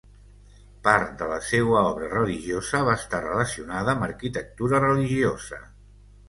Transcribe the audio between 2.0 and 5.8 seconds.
religiosa va estar relacionada amb arquitectura religiosa.